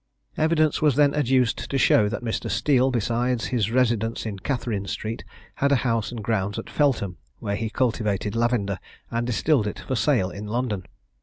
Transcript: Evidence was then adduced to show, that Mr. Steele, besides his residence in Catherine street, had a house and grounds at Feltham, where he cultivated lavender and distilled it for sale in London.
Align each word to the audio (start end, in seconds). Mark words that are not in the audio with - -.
Evidence 0.35 0.81
was 0.81 0.95
then 0.95 1.13
adduced 1.13 1.69
to 1.69 1.77
show, 1.77 2.09
that 2.09 2.23
Mr. 2.23 2.49
Steele, 2.49 2.89
besides 2.89 3.45
his 3.53 3.69
residence 3.69 4.25
in 4.25 4.39
Catherine 4.39 4.87
street, 4.87 5.23
had 5.57 5.71
a 5.71 5.75
house 5.85 6.11
and 6.11 6.23
grounds 6.23 6.57
at 6.57 6.71
Feltham, 6.71 7.17
where 7.37 7.55
he 7.55 7.69
cultivated 7.69 8.35
lavender 8.35 8.79
and 9.11 9.27
distilled 9.27 9.67
it 9.67 9.77
for 9.77 9.95
sale 9.95 10.31
in 10.31 10.47
London. 10.47 10.87